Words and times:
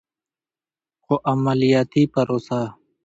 خو 1.03 1.15
عملیاتي 1.31 2.03
پروسه 2.13 2.61